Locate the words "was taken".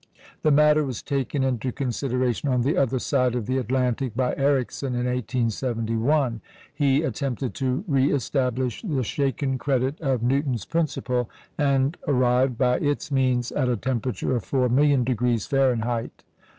0.83-1.43